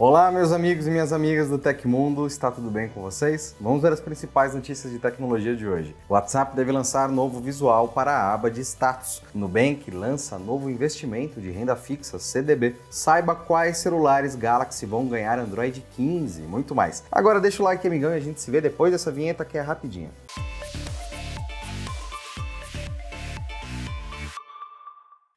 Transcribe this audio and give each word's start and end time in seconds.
Olá, 0.00 0.32
meus 0.32 0.50
amigos 0.50 0.86
e 0.86 0.90
minhas 0.90 1.12
amigas 1.12 1.50
do 1.50 1.58
Tecmundo, 1.58 2.26
está 2.26 2.50
tudo 2.50 2.70
bem 2.70 2.88
com 2.88 3.02
vocês? 3.02 3.54
Vamos 3.60 3.82
ver 3.82 3.92
as 3.92 4.00
principais 4.00 4.54
notícias 4.54 4.90
de 4.90 4.98
tecnologia 4.98 5.54
de 5.54 5.68
hoje. 5.68 5.94
O 6.08 6.14
WhatsApp 6.14 6.56
deve 6.56 6.72
lançar 6.72 7.06
novo 7.10 7.38
visual 7.38 7.86
para 7.86 8.10
a 8.10 8.32
aba 8.32 8.50
de 8.50 8.62
status. 8.62 9.22
Nubank 9.34 9.90
lança 9.90 10.38
novo 10.38 10.70
investimento 10.70 11.38
de 11.38 11.50
renda 11.50 11.76
fixa 11.76 12.18
CDB. 12.18 12.76
Saiba 12.90 13.34
quais 13.34 13.76
celulares 13.76 14.34
Galaxy 14.34 14.86
vão 14.86 15.06
ganhar 15.06 15.38
Android 15.38 15.84
15 15.94 16.44
e 16.44 16.46
muito 16.46 16.74
mais. 16.74 17.04
Agora 17.12 17.38
deixa 17.38 17.62
o 17.62 17.66
like, 17.66 17.86
amigão, 17.86 18.10
e 18.10 18.16
a 18.16 18.20
gente 18.20 18.40
se 18.40 18.50
vê 18.50 18.62
depois 18.62 18.92
dessa 18.92 19.12
vinheta 19.12 19.44
que 19.44 19.58
é 19.58 19.60
rapidinha. 19.60 20.08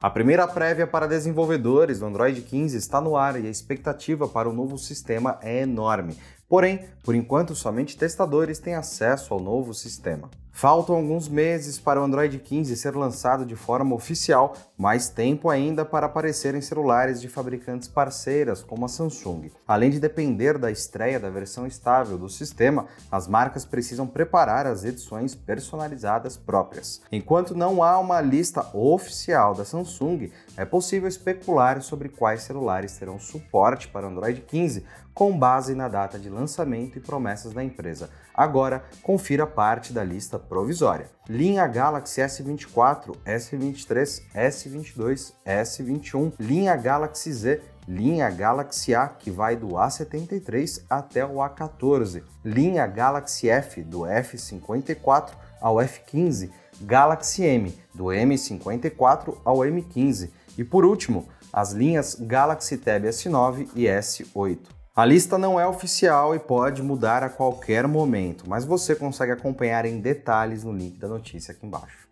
A 0.03 0.09
primeira 0.09 0.45
prévia 0.45 0.85
para 0.85 1.07
desenvolvedores 1.07 1.99
do 1.99 2.05
Android 2.05 2.41
15 2.41 2.75
está 2.75 2.99
no 2.99 3.15
ar 3.15 3.41
e 3.41 3.47
a 3.47 3.49
expectativa 3.49 4.27
para 4.27 4.49
o 4.49 4.53
novo 4.53 4.77
sistema 4.77 5.39
é 5.41 5.61
enorme. 5.61 6.17
Porém, 6.45 6.89
por 7.05 7.15
enquanto, 7.15 7.55
somente 7.55 7.97
testadores 7.97 8.59
têm 8.59 8.75
acesso 8.75 9.33
ao 9.33 9.39
novo 9.39 9.73
sistema. 9.73 10.29
Faltam 10.55 10.95
alguns 10.95 11.27
meses 11.27 11.79
para 11.79 11.99
o 11.99 12.03
Android 12.03 12.37
15 12.37 12.77
ser 12.77 12.95
lançado 12.95 13.43
de 13.43 13.55
forma 13.55 13.95
oficial, 13.95 14.55
mais 14.77 15.09
tempo 15.09 15.49
ainda 15.49 15.83
para 15.83 16.05
aparecer 16.05 16.53
em 16.53 16.61
celulares 16.61 17.19
de 17.19 17.27
fabricantes 17.27 17.87
parceiras 17.87 18.63
como 18.63 18.85
a 18.85 18.87
Samsung. 18.87 19.51
Além 19.67 19.89
de 19.89 19.99
depender 19.99 20.59
da 20.59 20.71
estreia 20.71 21.19
da 21.19 21.29
versão 21.29 21.65
estável 21.65 22.19
do 22.19 22.29
sistema, 22.29 22.85
as 23.11 23.27
marcas 23.27 23.65
precisam 23.65 24.05
preparar 24.05 24.67
as 24.67 24.85
edições 24.85 25.33
personalizadas 25.33 26.37
próprias. 26.37 27.01
Enquanto 27.11 27.55
não 27.55 27.81
há 27.81 27.97
uma 27.97 28.21
lista 28.21 28.63
oficial 28.73 29.55
da 29.55 29.65
Samsung, 29.65 30.29
é 30.55 30.63
possível 30.63 31.09
especular 31.09 31.81
sobre 31.81 32.09
quais 32.09 32.43
celulares 32.43 32.95
terão 32.95 33.19
suporte 33.19 33.87
para 33.87 34.07
Android 34.07 34.39
15 34.41 34.85
com 35.13 35.37
base 35.37 35.75
na 35.75 35.87
data 35.87 36.17
de 36.17 36.29
lançamento 36.29 36.97
e 36.97 37.01
promessas 37.01 37.53
da 37.53 37.63
empresa. 37.63 38.09
Agora, 38.33 38.83
confira 39.01 39.45
parte 39.45 39.93
da 39.93 40.03
lista 40.03 40.39
provisória. 40.39 41.09
Linha 41.29 41.67
Galaxy 41.67 42.21
S24, 42.21 43.15
S23, 43.25 44.21
S22, 44.35 45.33
S21, 45.45 46.33
linha 46.39 46.75
Galaxy 46.75 47.31
Z, 47.31 47.61
linha 47.87 48.29
Galaxy 48.29 48.95
A, 48.95 49.07
que 49.07 49.29
vai 49.29 49.55
do 49.55 49.69
A73 49.69 50.83
até 50.89 51.25
o 51.25 51.35
A14, 51.35 52.23
linha 52.43 52.87
Galaxy 52.87 53.49
F, 53.49 53.83
do 53.83 53.99
F54 53.99 55.31
ao 55.61 55.75
F15, 55.75 56.49
Galaxy 56.81 57.43
M, 57.43 57.77
do 57.93 58.05
M54 58.05 59.37
ao 59.45 59.57
M15 59.57 60.29
e, 60.57 60.63
por 60.63 60.85
último, 60.85 61.27
as 61.51 61.71
linhas 61.71 62.15
Galaxy 62.15 62.77
Tab 62.77 63.03
S9 63.05 63.69
e 63.75 63.83
S8. 63.83 64.82
A 64.95 65.05
lista 65.05 65.39
não 65.39 65.59
é 65.59 65.65
oficial 65.65 66.35
e 66.35 66.39
pode 66.39 66.83
mudar 66.83 67.23
a 67.23 67.29
qualquer 67.29 67.87
momento, 67.87 68.47
mas 68.47 68.63
você 68.63 68.95
consegue 68.95 69.31
acompanhar 69.31 69.85
em 69.85 69.99
detalhes 69.99 70.63
no 70.63 70.71
link 70.71 70.99
da 70.99 71.07
notícia 71.07 71.51
aqui 71.51 71.65
embaixo. 71.65 72.02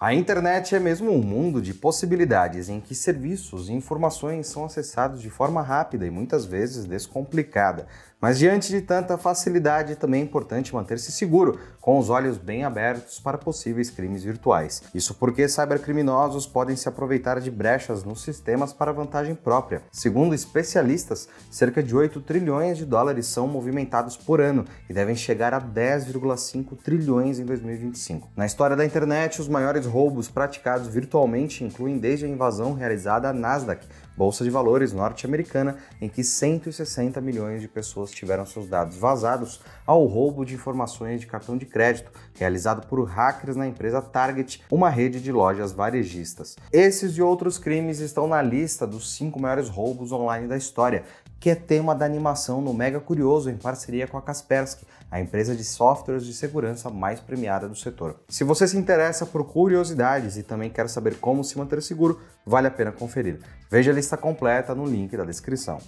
A 0.00 0.14
internet 0.14 0.76
é 0.76 0.78
mesmo 0.78 1.10
um 1.10 1.20
mundo 1.20 1.60
de 1.60 1.74
possibilidades 1.74 2.68
em 2.68 2.78
que 2.80 2.94
serviços 2.94 3.68
e 3.68 3.72
informações 3.72 4.46
são 4.46 4.64
acessados 4.64 5.20
de 5.20 5.28
forma 5.28 5.60
rápida 5.60 6.06
e 6.06 6.10
muitas 6.10 6.44
vezes 6.44 6.84
descomplicada. 6.84 7.88
Mas 8.20 8.36
diante 8.36 8.70
de 8.70 8.80
tanta 8.80 9.16
facilidade, 9.16 9.94
também 9.94 10.20
é 10.20 10.24
importante 10.24 10.74
manter-se 10.74 11.12
seguro, 11.12 11.58
com 11.80 11.98
os 11.98 12.10
olhos 12.10 12.36
bem 12.36 12.64
abertos 12.64 13.20
para 13.20 13.38
possíveis 13.38 13.90
crimes 13.90 14.24
virtuais. 14.24 14.82
Isso 14.92 15.14
porque 15.14 15.48
cybercriminosos 15.48 16.44
podem 16.44 16.74
se 16.74 16.88
aproveitar 16.88 17.40
de 17.40 17.48
brechas 17.48 18.02
nos 18.02 18.22
sistemas 18.22 18.72
para 18.72 18.92
vantagem 18.92 19.36
própria. 19.36 19.82
Segundo 19.92 20.34
especialistas, 20.34 21.28
cerca 21.48 21.80
de 21.80 21.94
8 21.94 22.20
trilhões 22.22 22.76
de 22.76 22.84
dólares 22.84 23.26
são 23.26 23.46
movimentados 23.46 24.16
por 24.16 24.40
ano 24.40 24.64
e 24.90 24.92
devem 24.92 25.14
chegar 25.14 25.54
a 25.54 25.60
10,5 25.60 26.76
trilhões 26.82 27.38
em 27.38 27.44
2025. 27.44 28.30
Na 28.36 28.46
história 28.46 28.76
da 28.76 28.84
internet, 28.84 29.40
os 29.40 29.48
maiores 29.48 29.86
roubos 29.88 30.28
praticados 30.28 30.86
virtualmente 30.86 31.64
incluem 31.64 31.98
desde 31.98 32.24
a 32.24 32.28
invasão 32.28 32.74
realizada 32.74 33.28
à 33.28 33.32
Nasdaq, 33.32 33.84
bolsa 34.16 34.44
de 34.44 34.50
valores 34.50 34.92
norte-americana, 34.92 35.76
em 36.00 36.08
que 36.08 36.22
160 36.22 37.20
milhões 37.20 37.60
de 37.60 37.68
pessoas 37.68 38.10
tiveram 38.10 38.44
seus 38.44 38.68
dados 38.68 38.96
vazados, 38.96 39.60
ao 39.86 40.04
roubo 40.06 40.44
de 40.44 40.54
informações 40.54 41.20
de 41.20 41.26
cartão 41.26 41.56
de 41.56 41.64
crédito, 41.66 42.10
realizado 42.34 42.86
por 42.86 43.02
hackers 43.04 43.56
na 43.56 43.66
empresa 43.66 44.02
Target, 44.02 44.62
uma 44.70 44.90
rede 44.90 45.20
de 45.20 45.32
lojas 45.32 45.72
varejistas. 45.72 46.56
Esses 46.72 47.16
e 47.16 47.22
outros 47.22 47.58
crimes 47.58 48.00
estão 48.00 48.26
na 48.26 48.42
lista 48.42 48.86
dos 48.86 49.14
cinco 49.14 49.40
maiores 49.40 49.68
roubos 49.68 50.12
online 50.12 50.46
da 50.46 50.56
história, 50.56 51.04
que 51.40 51.50
é 51.50 51.54
tema 51.54 51.94
da 51.94 52.04
animação 52.04 52.60
no 52.60 52.74
Mega 52.74 53.00
Curioso 53.00 53.50
em 53.50 53.56
parceria 53.56 54.06
com 54.06 54.16
a 54.16 54.22
Kaspersky, 54.22 54.84
a 55.10 55.20
empresa 55.20 55.54
de 55.54 55.64
softwares 55.64 56.24
de 56.24 56.34
segurança 56.34 56.90
mais 56.90 57.20
premiada 57.20 57.68
do 57.68 57.76
setor. 57.76 58.16
Se 58.28 58.44
você 58.44 58.66
se 58.66 58.76
interessa 58.76 59.24
por 59.24 59.44
curiosidades 59.44 60.36
e 60.36 60.42
também 60.42 60.70
quer 60.70 60.88
saber 60.88 61.16
como 61.16 61.44
se 61.44 61.56
manter 61.56 61.82
seguro, 61.82 62.20
vale 62.44 62.66
a 62.66 62.70
pena 62.70 62.92
conferir. 62.92 63.40
Veja 63.70 63.90
a 63.90 63.94
lista 63.94 64.16
completa 64.16 64.74
no 64.74 64.84
link 64.84 65.16
da 65.16 65.24
descrição. 65.24 65.78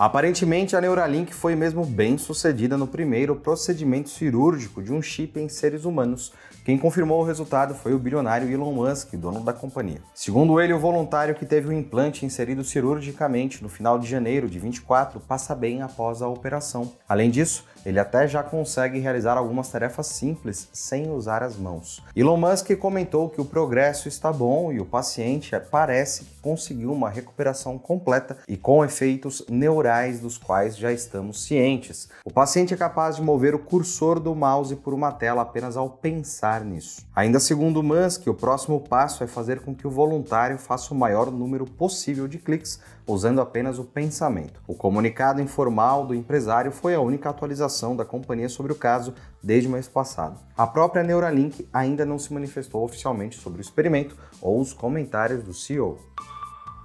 Aparentemente, 0.00 0.74
a 0.74 0.80
Neuralink 0.80 1.34
foi 1.34 1.54
mesmo 1.54 1.84
bem 1.84 2.16
sucedida 2.16 2.74
no 2.74 2.86
primeiro 2.86 3.36
procedimento 3.36 4.08
cirúrgico 4.08 4.82
de 4.82 4.90
um 4.90 5.02
chip 5.02 5.38
em 5.38 5.46
seres 5.46 5.84
humanos. 5.84 6.32
Quem 6.64 6.78
confirmou 6.78 7.20
o 7.20 7.22
resultado 7.22 7.74
foi 7.74 7.92
o 7.92 7.98
bilionário 7.98 8.50
Elon 8.50 8.72
Musk, 8.72 9.12
dono 9.16 9.40
da 9.40 9.52
companhia. 9.52 10.00
Segundo 10.14 10.58
ele, 10.58 10.72
o 10.72 10.78
voluntário 10.78 11.34
que 11.34 11.44
teve 11.44 11.68
o 11.68 11.72
implante 11.72 12.24
inserido 12.24 12.64
cirurgicamente 12.64 13.62
no 13.62 13.68
final 13.68 13.98
de 13.98 14.08
janeiro 14.08 14.48
de 14.48 14.58
24 14.58 15.20
passa 15.20 15.54
bem 15.54 15.82
após 15.82 16.22
a 16.22 16.28
operação. 16.28 16.94
Além 17.06 17.30
disso, 17.30 17.66
ele 17.84 17.98
até 17.98 18.28
já 18.28 18.42
consegue 18.42 18.98
realizar 18.98 19.36
algumas 19.36 19.68
tarefas 19.68 20.06
simples 20.06 20.68
sem 20.72 21.10
usar 21.10 21.42
as 21.42 21.56
mãos. 21.56 22.02
Elon 22.14 22.36
Musk 22.36 22.70
comentou 22.76 23.28
que 23.28 23.40
o 23.40 23.44
progresso 23.44 24.08
está 24.08 24.32
bom 24.32 24.72
e 24.72 24.80
o 24.80 24.84
paciente 24.84 25.50
parece 25.70 26.24
que 26.24 26.40
conseguiu 26.40 26.92
uma 26.92 27.08
recuperação 27.08 27.78
completa 27.78 28.36
e 28.46 28.56
com 28.56 28.84
efeitos 28.84 29.42
neurais 29.48 30.20
dos 30.20 30.36
quais 30.36 30.76
já 30.76 30.92
estamos 30.92 31.44
cientes. 31.44 32.08
O 32.24 32.32
paciente 32.32 32.74
é 32.74 32.76
capaz 32.76 33.16
de 33.16 33.22
mover 33.22 33.54
o 33.54 33.58
cursor 33.58 34.20
do 34.20 34.34
mouse 34.34 34.76
por 34.76 34.92
uma 34.92 35.12
tela 35.12 35.42
apenas 35.42 35.76
ao 35.76 35.88
pensar 35.88 36.64
nisso. 36.64 37.06
Ainda 37.14 37.40
segundo 37.40 37.82
Musk, 37.82 38.26
o 38.26 38.34
próximo 38.34 38.80
passo 38.80 39.24
é 39.24 39.26
fazer 39.26 39.60
com 39.60 39.74
que 39.74 39.86
o 39.86 39.90
voluntário 39.90 40.58
faça 40.58 40.92
o 40.92 40.96
maior 40.96 41.30
número 41.30 41.64
possível 41.64 42.28
de 42.28 42.38
cliques 42.38 42.80
usando 43.06 43.40
apenas 43.40 43.78
o 43.78 43.84
pensamento. 43.84 44.60
O 44.68 44.74
comunicado 44.74 45.42
informal 45.42 46.06
do 46.06 46.14
empresário 46.14 46.70
foi 46.70 46.94
a 46.94 47.00
única 47.00 47.28
atualização 47.28 47.69
da 47.96 48.04
companhia 48.04 48.48
sobre 48.48 48.72
o 48.72 48.76
caso 48.76 49.14
desde 49.42 49.68
o 49.68 49.72
mês 49.72 49.88
passado. 49.88 50.38
A 50.56 50.66
própria 50.66 51.02
Neuralink 51.02 51.68
ainda 51.72 52.04
não 52.04 52.18
se 52.18 52.32
manifestou 52.32 52.84
oficialmente 52.84 53.38
sobre 53.38 53.60
o 53.60 53.62
experimento 53.62 54.16
ou 54.40 54.60
os 54.60 54.72
comentários 54.72 55.42
do 55.42 55.54
CEO. 55.54 55.98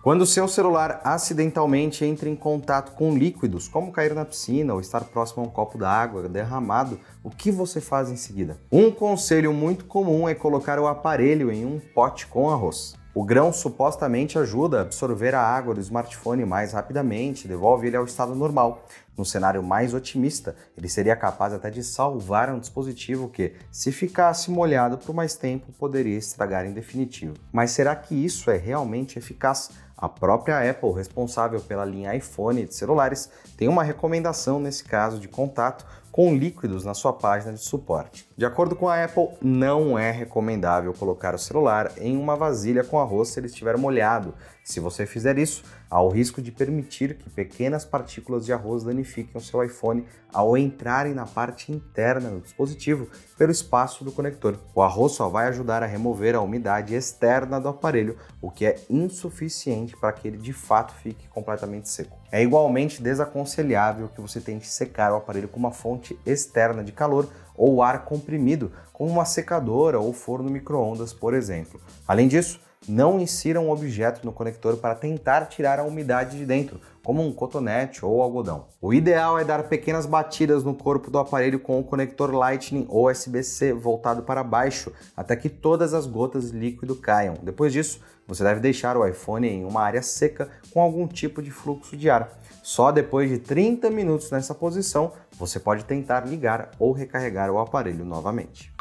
Quando 0.06 0.23
seu 0.23 0.47
celular 0.47 1.01
acidentalmente 1.03 2.06
entra 2.06 2.29
em 2.29 2.35
contato 2.35 2.91
com 2.91 3.18
líquidos, 3.18 3.68
como 3.68 3.91
cair 3.91 4.13
na 4.13 4.23
piscina 4.23 4.72
ou 4.72 4.79
estar 4.79 5.03
próximo 5.06 5.44
a 5.44 5.47
um 5.47 5.50
copo 5.50 5.79
d'água 5.79 6.29
derramado, 6.29 7.00
o 7.23 7.31
que 7.31 7.50
você 7.50 7.81
faz 7.81 8.12
em 8.12 8.16
seguida? 8.16 8.62
Um 8.72 8.91
conselho 8.91 9.52
muito 9.52 9.85
comum 9.85 10.29
é 10.29 10.35
colocar 10.35 10.78
o 10.78 10.85
aparelho 10.85 11.52
em 11.52 11.66
um 11.66 11.79
pote 11.79 12.28
com 12.28 12.52
arroz. 12.52 12.94
O 13.16 13.24
grão 13.24 13.53
supostamente 13.53 14.38
ajuda 14.38 14.80
a 14.80 14.81
absorver 14.81 15.34
a 15.34 15.40
água 15.40 15.74
do 15.74 15.80
smartphone 15.80 16.44
mais 16.44 16.74
rapidamente, 16.74 17.48
devolve 17.48 17.88
ele 17.88 17.96
ao 17.96 18.03
estado 18.03 18.36
normal. 18.36 18.86
No 19.18 19.24
cenário 19.24 19.64
mais 19.64 19.94
otimista, 19.94 20.53
ele 20.78 20.90
seria 20.90 21.16
capaz 21.16 21.53
até 21.53 21.70
de 21.70 21.81
salvar 21.81 22.53
um 22.53 22.59
dispositivo 22.59 23.30
que, 23.30 23.53
se 23.72 23.90
ficasse 23.90 24.52
molhado 24.52 24.98
por 24.98 25.16
mais 25.16 25.34
tempo, 25.34 25.72
poderia 25.80 26.18
estragar 26.18 26.66
em 26.66 26.74
definitivo. 26.74 27.36
Mas 27.53 27.72
será 27.72 27.96
que 27.96 28.14
isso 28.14 28.52
é 28.52 28.58
realmente 28.58 29.18
eficaz? 29.18 29.70
A 29.97 30.09
própria 30.09 30.70
Apple, 30.70 30.92
responsável 30.92 31.62
pela 31.62 31.86
linha 31.86 32.14
iPhone 32.14 32.66
de 32.66 32.76
celulares, 32.76 33.30
tem 33.56 33.70
uma 33.70 33.82
recomendação 33.82 34.59
nesse 34.59 34.84
caso 34.84 35.22
de 35.22 35.29
contato 35.29 35.85
com 36.16 36.34
líquidos 36.34 36.85
na 36.85 36.94
sua 36.94 37.12
página 37.12 37.52
de 37.52 37.59
suporte. 37.59 38.26
De 38.38 38.46
acordo 38.46 38.73
com 38.73 38.88
a 38.88 39.03
Apple, 39.03 39.32
não 39.41 40.00
é 40.00 40.12
recomendável 40.12 40.94
colocar 40.94 41.35
o 41.35 41.38
celular 41.38 41.91
em 41.97 42.16
uma 42.16 42.38
vasilha 42.38 42.85
com 42.85 42.97
arroz 42.97 43.28
se 43.28 43.40
ele 43.41 43.47
estiver 43.47 43.78
molhado. 43.78 44.34
Se 44.64 44.79
você 44.79 45.06
fizer 45.06 45.38
isso, 45.38 45.66
há 45.90 46.02
o 46.02 46.08
risco 46.08 46.41
de 46.41 46.53
permitir 46.53 47.17
que 47.17 47.29
pequenas 47.29 47.84
partículas 47.84 48.46
de 48.46 48.53
arroz 48.53 48.85
danifiquem 48.85 49.35
o 49.35 49.44
seu 49.44 49.62
iPhone 49.62 50.06
ao 50.32 50.58
entrarem 50.58 51.14
na 51.14 51.26
parte 51.26 51.73
interna 51.73 52.29
do 52.29 52.40
dispositivo 52.40 53.09
pelo 53.38 53.52
espaço 53.52 54.06
do 54.06 54.12
conector. 54.14 54.58
O 54.73 54.82
arroz 54.82 55.12
só 55.12 55.28
vai 55.28 55.50
ajudar 55.50 55.84
a 55.84 55.85
remover 55.85 56.34
a 56.34 56.40
umidade 56.40 56.96
externa 56.96 57.59
do 57.59 57.67
aparelho, 57.67 58.17
o 58.41 58.50
que 58.50 58.66
é 58.66 58.79
insuficiente 58.90 59.97
para 59.97 60.14
que 60.14 60.29
ele 60.29 60.38
de 60.38 60.53
fato 60.53 60.94
fique 60.94 61.28
completamente 61.28 61.90
seco. 61.90 62.17
É 62.35 62.43
igualmente 62.43 63.02
desaconselhável 63.02 64.09
que 64.09 64.20
você 64.20 64.41
tente 64.41 64.67
secar 64.67 65.14
o 65.14 65.16
aparelho 65.16 65.47
com 65.47 65.58
uma 65.58 65.72
fonte 65.72 66.20
externa 66.26 66.84
de 66.84 66.91
calor 66.91 67.29
ou 67.55 67.82
ar 67.82 68.03
comprimido, 68.03 68.73
como 68.91 69.09
uma 69.09 69.23
secadora 69.23 70.02
ou 70.02 70.11
forno 70.11 70.49
micro-ondas, 70.49 71.14
por 71.14 71.34
exemplo. 71.34 71.79
Além 72.05 72.28
disso, 72.28 72.59
não 72.87 73.20
insira 73.20 73.59
um 73.59 73.72
objeto 73.72 74.26
no 74.26 74.32
conector 74.32 74.78
para 74.78 74.96
tentar 74.96 75.46
tirar 75.46 75.79
a 75.79 75.84
umidade 75.84 76.37
de 76.37 76.46
dentro, 76.46 76.79
como 77.03 77.26
um 77.26 77.32
cotonete 77.32 78.05
ou 78.05 78.22
algodão. 78.22 78.66
O 78.82 78.93
ideal 78.93 79.37
é 79.37 79.43
dar 79.43 79.64
pequenas 79.64 80.05
batidas 80.05 80.64
no 80.64 80.73
corpo 80.73 81.11
do 81.11 81.20
aparelho 81.20 81.59
com 81.59 81.79
o 81.79 81.84
conector 81.84 82.34
Lightning 82.34 82.85
ou 82.90 83.09
USB-C 83.09 83.73
voltado 83.73 84.23
para 84.23 84.43
baixo, 84.43 84.91
até 85.16 85.35
que 85.35 85.49
todas 85.49 85.93
as 85.93 86.05
gotas 86.05 86.52
de 86.52 86.58
líquido 86.58 86.96
caiam. 86.96 87.35
Depois 87.41 87.72
disso, 87.72 87.99
você 88.28 88.43
deve 88.43 88.59
deixar 88.59 88.97
o 88.97 89.08
iPhone 89.08 89.47
em 89.47 89.66
uma 89.66 89.81
área 89.81 90.02
seca 90.02 90.49
com 90.72 90.81
algum 90.81 91.08
tipo 91.08 91.41
de 91.41 91.52
fluxo 91.52 91.96
de 91.96 92.09
ar. 92.09 92.31
Só 92.64 92.91
depois 92.91 93.29
de 93.29 93.38
30 93.38 93.91
minutos 93.91 94.31
nessa 94.31 94.55
posição, 94.55 95.11
você 95.38 95.59
pode 95.59 95.85
tentar 95.85 96.26
ligar 96.26 96.72
ou 96.79 96.91
recarregar 96.91 97.52
o 97.52 97.59
aparelho 97.59 98.03
novamente. 98.03 98.75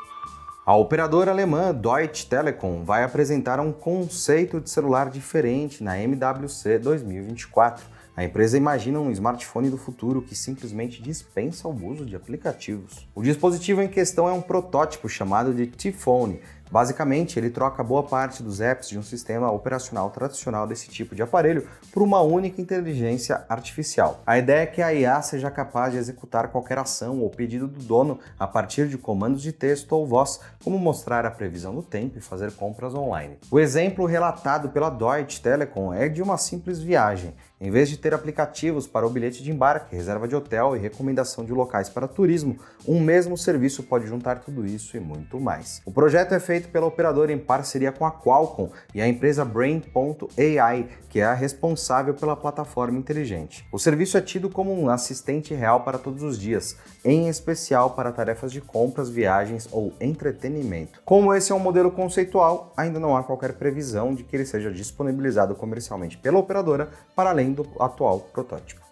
A 0.66 0.74
operadora 0.74 1.30
alemã 1.30 1.74
Deutsche 1.74 2.26
Telekom 2.26 2.84
vai 2.84 3.04
apresentar 3.04 3.60
um 3.60 3.70
conceito 3.70 4.62
de 4.62 4.70
celular 4.70 5.10
diferente 5.10 5.84
na 5.84 5.98
MWC 5.98 6.78
2024. 6.78 7.84
A 8.16 8.24
empresa 8.24 8.56
imagina 8.56 8.98
um 8.98 9.10
smartphone 9.10 9.68
do 9.68 9.76
futuro 9.76 10.22
que 10.22 10.34
simplesmente 10.34 11.02
dispensa 11.02 11.68
o 11.68 11.86
uso 11.86 12.06
de 12.06 12.16
aplicativos. 12.16 13.06
O 13.14 13.22
dispositivo 13.22 13.82
em 13.82 13.88
questão 13.88 14.26
é 14.26 14.32
um 14.32 14.40
protótipo 14.40 15.06
chamado 15.06 15.52
de 15.52 15.66
T-Phone, 15.66 16.40
Basicamente, 16.70 17.38
ele 17.38 17.50
troca 17.50 17.82
boa 17.82 18.02
parte 18.02 18.42
dos 18.42 18.60
apps 18.60 18.88
de 18.88 18.98
um 18.98 19.02
sistema 19.02 19.50
operacional 19.50 20.10
tradicional 20.10 20.66
desse 20.66 20.88
tipo 20.88 21.14
de 21.14 21.22
aparelho 21.22 21.66
por 21.92 22.02
uma 22.02 22.20
única 22.20 22.60
inteligência 22.60 23.44
artificial. 23.48 24.20
A 24.26 24.38
ideia 24.38 24.62
é 24.62 24.66
que 24.66 24.82
a 24.82 24.92
IA 24.92 25.22
seja 25.22 25.50
capaz 25.50 25.92
de 25.92 25.98
executar 25.98 26.48
qualquer 26.48 26.78
ação 26.78 27.20
ou 27.20 27.30
pedido 27.30 27.68
do 27.68 27.80
dono 27.80 28.18
a 28.38 28.46
partir 28.46 28.88
de 28.88 28.98
comandos 28.98 29.42
de 29.42 29.52
texto 29.52 29.92
ou 29.92 30.06
voz, 30.06 30.40
como 30.62 30.78
mostrar 30.78 31.24
a 31.24 31.30
previsão 31.30 31.74
do 31.74 31.82
tempo 31.82 32.18
e 32.18 32.20
fazer 32.20 32.52
compras 32.52 32.94
online. 32.94 33.38
O 33.50 33.60
exemplo 33.60 34.06
relatado 34.06 34.70
pela 34.70 34.90
Deutsche 34.90 35.40
Telekom 35.40 35.92
é 35.92 36.08
de 36.08 36.22
uma 36.22 36.36
simples 36.36 36.80
viagem. 36.80 37.34
Em 37.60 37.70
vez 37.70 37.88
de 37.88 37.96
ter 37.96 38.12
aplicativos 38.12 38.86
para 38.86 39.06
o 39.06 39.10
bilhete 39.10 39.42
de 39.42 39.50
embarque, 39.50 39.94
reserva 39.96 40.28
de 40.28 40.36
hotel 40.36 40.76
e 40.76 40.78
recomendação 40.78 41.44
de 41.44 41.52
locais 41.52 41.88
para 41.88 42.06
turismo, 42.06 42.58
um 42.86 43.00
mesmo 43.00 43.38
serviço 43.38 43.82
pode 43.84 44.06
juntar 44.06 44.40
tudo 44.40 44.66
isso 44.66 44.96
e 44.96 45.00
muito 45.00 45.40
mais. 45.40 45.80
O 45.86 45.92
projeto 45.92 46.34
é 46.34 46.40
feito 46.40 46.53
pela 46.62 46.86
operadora 46.86 47.32
em 47.32 47.38
parceria 47.38 47.92
com 47.92 48.06
a 48.06 48.12
Qualcomm 48.12 48.70
e 48.94 49.00
a 49.00 49.08
empresa 49.08 49.44
Brain.ai, 49.44 50.88
que 51.08 51.20
é 51.20 51.24
a 51.24 51.34
responsável 51.34 52.14
pela 52.14 52.36
plataforma 52.36 52.98
inteligente. 52.98 53.66
O 53.72 53.78
serviço 53.78 54.16
é 54.16 54.20
tido 54.20 54.48
como 54.48 54.72
um 54.72 54.88
assistente 54.88 55.54
real 55.54 55.80
para 55.80 55.98
todos 55.98 56.22
os 56.22 56.38
dias, 56.38 56.76
em 57.04 57.28
especial 57.28 57.90
para 57.90 58.12
tarefas 58.12 58.50
de 58.50 58.60
compras, 58.60 59.10
viagens 59.10 59.68
ou 59.70 59.92
entretenimento. 60.00 61.00
Como 61.04 61.34
esse 61.34 61.52
é 61.52 61.54
um 61.54 61.58
modelo 61.58 61.90
conceitual, 61.90 62.72
ainda 62.76 62.98
não 62.98 63.16
há 63.16 63.22
qualquer 63.22 63.54
previsão 63.54 64.14
de 64.14 64.24
que 64.24 64.36
ele 64.36 64.46
seja 64.46 64.72
disponibilizado 64.72 65.54
comercialmente 65.54 66.16
pela 66.18 66.38
operadora 66.38 66.88
para 67.14 67.30
além 67.30 67.52
do 67.52 67.66
atual 67.78 68.20
protótipo. 68.32 68.84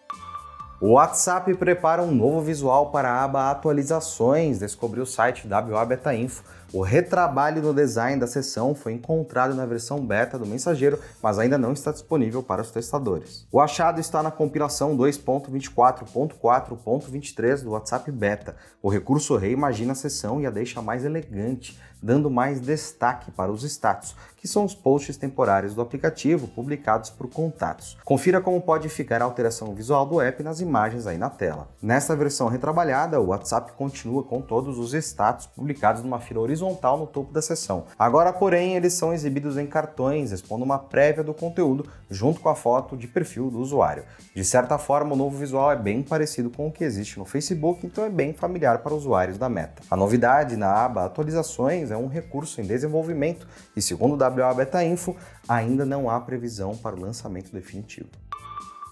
O 0.83 0.95
WhatsApp 0.95 1.55
prepara 1.55 2.03
um 2.03 2.11
novo 2.13 2.41
visual 2.41 2.91
para 2.91 3.09
a 3.09 3.23
aba 3.23 3.53
Atualizações, 3.53 4.59
descobriu 4.59 5.05
o 5.05 5.07
site 5.07 5.47
WA 5.47 5.85
Beta 5.85 6.13
Info. 6.13 6.43
O 6.73 6.81
retrabalho 6.81 7.61
do 7.61 7.75
design 7.75 8.19
da 8.19 8.27
seção 8.27 8.75
foi 8.75 8.95
encontrado 8.95 9.55
na 9.55 9.67
versão 9.67 10.01
beta 10.01 10.39
do 10.39 10.47
mensageiro, 10.47 10.99
mas 11.23 11.39
ainda 11.39 11.59
não 11.59 11.75
está 11.75 11.93
disponível 11.93 12.43
para 12.43 12.63
os 12.63 12.71
testadores. 12.71 13.47
O 13.53 13.61
achado 13.61 14.01
está 14.01 14.23
na 14.23 14.31
compilação 14.31 14.97
2.24.4.23 14.97 17.63
do 17.63 17.73
WhatsApp 17.73 18.11
Beta. 18.11 18.57
O 18.81 18.89
recurso 18.89 19.37
reimagina 19.37 19.93
a 19.93 19.95
seção 19.95 20.41
e 20.41 20.47
a 20.47 20.51
deixa 20.51 20.81
mais 20.81 21.05
elegante, 21.05 21.79
dando 22.03 22.31
mais 22.31 22.61
destaque 22.61 23.31
para 23.31 23.53
os 23.53 23.63
status, 23.63 24.17
que 24.37 24.49
são 24.49 24.65
os 24.65 24.75
posts 24.75 25.17
temporários 25.17 25.75
do 25.75 25.81
aplicativo 25.81 26.49
publicados 26.49 27.11
por 27.11 27.29
contatos. 27.29 27.97
Confira 28.05 28.41
como 28.41 28.61
pode 28.61 28.89
ficar 28.89 29.23
a 29.23 29.25
alteração 29.25 29.75
visual 29.75 30.05
do 30.05 30.21
app 30.21 30.43
nas 30.43 30.61
imagens 30.61 31.07
aí 31.07 31.17
na 31.17 31.31
tela. 31.31 31.69
Nesta 31.81 32.17
versão 32.17 32.49
retrabalhada, 32.49 33.21
o 33.21 33.27
WhatsApp 33.27 33.73
continua 33.73 34.25
com 34.25 34.41
todos 34.41 34.79
os 34.79 34.95
status 34.95 35.47
publicados 35.47 36.03
numa 36.03 36.19
fila 36.19 36.41
horizontal 36.41 36.73
horizontal 36.73 36.99
no 36.99 37.07
topo 37.07 37.33
da 37.33 37.41
seção. 37.41 37.85
Agora, 37.99 38.33
porém, 38.33 38.77
eles 38.77 38.95
são 38.95 39.13
exibidos 39.13 39.57
em 39.57 39.67
cartões, 39.67 40.33
expondo 40.33 40.65
uma 40.65 40.79
prévia 40.79 41.23
do 41.23 41.33
conteúdo 41.33 41.87
junto 42.11 42.41
com 42.41 42.49
a 42.49 42.55
foto 42.55 42.97
de 42.97 43.07
perfil 43.07 43.51
do 43.51 43.59
usuário. 43.59 44.05
De 44.35 44.45
certa 44.45 44.79
forma, 44.79 45.15
o 45.15 45.17
novo 45.17 45.37
visual 45.37 45.71
é 45.71 45.77
bem 45.77 46.03
parecido 46.03 46.51
com 46.51 46.67
o 46.67 46.73
que 46.73 46.85
existe 46.85 47.19
no 47.19 47.25
Facebook, 47.25 47.87
então 47.87 48.05
é 48.05 48.11
bem 48.11 48.33
familiar 48.33 48.79
para 48.79 48.95
usuários 48.95 49.39
da 49.39 49.49
Meta. 49.49 49.83
A 49.91 49.97
novidade 49.97 50.57
na 50.57 50.73
aba 50.73 51.05
Atualizações 51.05 51.91
é 51.93 51.97
um 51.97 52.09
recurso 52.09 52.61
em 52.61 52.65
desenvolvimento 52.65 53.47
e, 53.77 53.83
segundo 53.83 54.15
o 54.15 54.41
WA 54.41 54.53
Beta 54.55 54.85
Info, 54.85 55.17
ainda 55.49 55.85
não 55.85 56.11
há 56.11 56.21
previsão 56.21 56.77
para 56.77 56.97
o 56.97 57.01
lançamento 57.01 57.53
definitivo. 57.53 58.09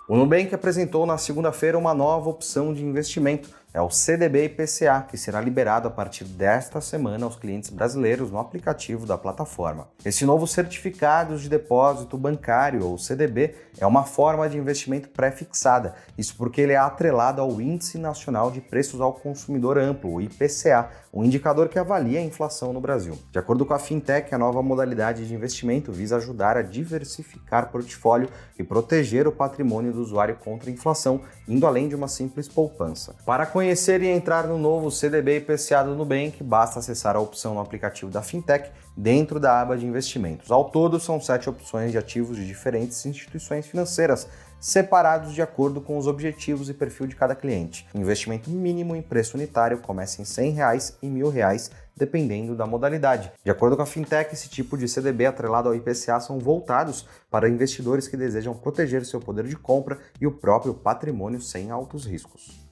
O 0.09 0.17
Nubank 0.17 0.53
apresentou 0.53 1.07
na 1.07 1.17
segunda-feira 1.17 1.79
uma 1.79 1.95
nova 1.95 2.29
opção 2.29 2.75
de 2.75 2.85
investimento 2.85 3.49
é 3.73 3.81
o 3.81 3.89
CDB 3.89 4.47
IPCA, 4.47 5.07
que 5.09 5.17
será 5.17 5.41
liberado 5.41 5.87
a 5.87 5.91
partir 5.91 6.25
desta 6.25 6.81
semana 6.81 7.25
aos 7.25 7.37
clientes 7.37 7.71
brasileiros 7.71 8.31
no 8.31 8.39
aplicativo 8.39 9.07
da 9.07 9.17
plataforma. 9.17 9.89
Esse 10.05 10.25
novo 10.25 10.47
certificado 10.47 11.39
de 11.39 11.49
depósito 11.49 12.19
bancário, 12.19 12.85
ou 12.85 12.99
CDB, 12.99 13.55
é 13.79 13.87
uma 13.87 14.05
forma 14.05 14.49
de 14.49 14.59
investimento 14.59 15.09
pré-fixada, 15.11 15.95
isso 16.19 16.37
porque 16.37 16.61
ele 16.61 16.73
é 16.73 16.77
atrelado 16.77 17.41
ao 17.41 17.61
Índice 17.61 17.97
Nacional 17.97 18.51
de 18.51 18.61
Preços 18.61 19.01
ao 19.01 19.13
Consumidor 19.13 19.79
Amplo, 19.79 20.15
o 20.15 20.21
IPCA, 20.21 20.89
um 21.13 21.25
indicador 21.25 21.69
que 21.69 21.79
avalia 21.79 22.21
a 22.21 22.23
inflação 22.23 22.73
no 22.73 22.81
Brasil. 22.81 23.19
De 23.33 23.39
acordo 23.39 23.67
com 23.67 23.75
a 23.75 23.79
Fintech, 23.79 24.35
a 24.35 24.39
nova 24.39 24.63
modalidade 24.63 25.27
de 25.27 25.35
investimento 25.35 25.93
visa 25.93 26.17
ajudar 26.17 26.57
a 26.57 26.63
diversificar 26.63 27.71
portfólio 27.71 28.29
e 28.59 28.63
proteger 28.63 29.27
o 29.27 29.33
patrimônio 29.33 29.93
do 29.93 30.01
usuário 30.01 30.37
contra 30.37 30.71
a 30.71 30.73
inflação, 30.73 31.21
indo 31.49 31.67
além 31.67 31.89
de 31.89 31.95
uma 31.95 32.09
simples 32.09 32.49
poupança. 32.49 33.15
Para 33.25 33.47
conhecer 33.61 34.01
e 34.01 34.07
entrar 34.07 34.47
no 34.47 34.57
novo 34.57 34.91
CDB 34.91 35.37
IPCA 35.37 35.85
do 35.85 35.95
Nubank, 35.95 36.43
basta 36.43 36.79
acessar 36.79 37.15
a 37.15 37.21
opção 37.21 37.53
no 37.53 37.61
aplicativo 37.61 38.11
da 38.11 38.23
Fintech 38.23 38.71
dentro 38.97 39.39
da 39.39 39.61
aba 39.61 39.77
de 39.77 39.85
investimentos. 39.85 40.51
Ao 40.51 40.71
todo, 40.71 40.99
são 40.99 41.21
sete 41.21 41.51
opções 41.51 41.93
de 41.93 41.99
ativos 41.99 42.39
de 42.39 42.47
diferentes 42.47 43.05
instituições 43.05 43.67
financeiras, 43.67 44.27
separados 44.59 45.35
de 45.35 45.43
acordo 45.43 45.79
com 45.83 45.99
os 45.99 46.07
objetivos 46.07 46.71
e 46.71 46.75
perfil 46.75 47.07
de 47.07 47.15
cada 47.15 47.35
cliente. 47.35 47.87
Investimento 47.95 48.49
mínimo 48.49 48.97
em 48.97 49.03
preço 49.03 49.37
unitário 49.37 49.77
começa 49.77 50.23
em 50.23 50.25
100 50.25 50.53
reais 50.53 50.97
e 51.03 51.07
R$ 51.07 51.21
1.000, 51.21 51.71
dependendo 51.95 52.57
da 52.57 52.67
modalidade. 52.67 53.31
De 53.45 53.51
acordo 53.51 53.77
com 53.77 53.83
a 53.83 53.87
Fintech, 53.87 54.33
esse 54.33 54.49
tipo 54.49 54.79
de 54.79 54.89
CDB 54.89 55.27
atrelado 55.27 55.69
ao 55.69 55.75
IPCA 55.75 56.19
são 56.19 56.39
voltados 56.39 57.07
para 57.31 57.47
investidores 57.47 58.09
que 58.09 58.17
desejam 58.17 58.55
proteger 58.55 59.05
seu 59.05 59.21
poder 59.21 59.47
de 59.47 59.57
compra 59.57 59.99
e 60.19 60.27
o 60.27 60.33
próprio 60.33 60.73
patrimônio 60.73 61.43
sem 61.43 61.71
altos 61.71 62.07
riscos. 62.07 62.70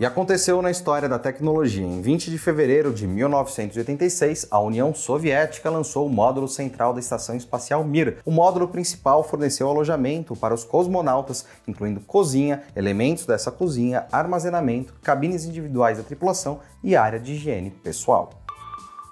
E 0.00 0.06
aconteceu 0.06 0.62
na 0.62 0.70
história 0.70 1.06
da 1.06 1.18
tecnologia. 1.18 1.84
Em 1.84 2.00
20 2.00 2.30
de 2.30 2.38
fevereiro 2.38 2.90
de 2.90 3.06
1986, 3.06 4.46
a 4.50 4.58
União 4.58 4.94
Soviética 4.94 5.68
lançou 5.68 6.06
o 6.06 6.08
módulo 6.08 6.48
central 6.48 6.94
da 6.94 7.00
Estação 7.00 7.36
Espacial 7.36 7.84
Mir. 7.84 8.16
O 8.24 8.30
módulo 8.30 8.66
principal 8.68 9.22
forneceu 9.22 9.68
alojamento 9.68 10.34
para 10.34 10.54
os 10.54 10.64
cosmonautas, 10.64 11.44
incluindo 11.68 12.00
cozinha, 12.00 12.62
elementos 12.74 13.26
dessa 13.26 13.50
cozinha, 13.50 14.06
armazenamento, 14.10 14.94
cabines 15.02 15.44
individuais 15.44 15.98
da 15.98 16.02
tripulação 16.02 16.60
e 16.82 16.96
área 16.96 17.20
de 17.20 17.34
higiene 17.34 17.68
pessoal. 17.68 18.39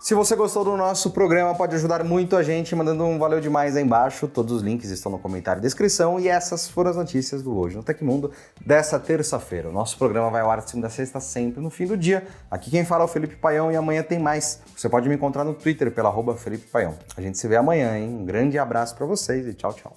Se 0.00 0.14
você 0.14 0.36
gostou 0.36 0.62
do 0.64 0.76
nosso 0.76 1.10
programa, 1.10 1.52
pode 1.56 1.74
ajudar 1.74 2.04
muito 2.04 2.36
a 2.36 2.42
gente 2.42 2.74
mandando 2.74 3.04
um 3.04 3.18
valeu 3.18 3.40
demais 3.40 3.74
aí 3.74 3.82
embaixo. 3.82 4.28
Todos 4.28 4.52
os 4.52 4.62
links 4.62 4.90
estão 4.90 5.10
no 5.10 5.18
comentário 5.18 5.58
e 5.58 5.62
descrição. 5.62 6.20
E 6.20 6.28
essas 6.28 6.68
foram 6.68 6.90
as 6.90 6.96
notícias 6.96 7.42
do 7.42 7.58
Hoje 7.58 7.76
no 7.76 7.82
Tecmundo 7.82 8.30
dessa 8.64 8.96
terça-feira. 9.00 9.68
O 9.68 9.72
nosso 9.72 9.98
programa 9.98 10.30
vai 10.30 10.40
ao 10.40 10.50
ar 10.50 10.60
de 10.60 10.70
segunda 10.70 10.86
a 10.86 10.90
sexta, 10.90 11.18
sempre 11.18 11.60
no 11.60 11.68
fim 11.68 11.84
do 11.84 11.96
dia. 11.96 12.24
Aqui 12.48 12.70
quem 12.70 12.84
fala 12.84 13.02
é 13.02 13.06
o 13.06 13.08
Felipe 13.08 13.34
Paião 13.34 13.72
e 13.72 13.76
amanhã 13.76 14.04
tem 14.04 14.20
mais. 14.20 14.60
Você 14.76 14.88
pode 14.88 15.08
me 15.08 15.16
encontrar 15.16 15.42
no 15.42 15.52
Twitter 15.52 15.90
pela 15.90 16.14
Felipe 16.36 16.68
Paião. 16.68 16.94
A 17.16 17.20
gente 17.20 17.36
se 17.36 17.48
vê 17.48 17.56
amanhã, 17.56 17.98
hein? 17.98 18.08
Um 18.08 18.24
grande 18.24 18.56
abraço 18.56 18.94
para 18.94 19.04
vocês 19.04 19.48
e 19.48 19.52
tchau, 19.52 19.72
tchau. 19.72 19.96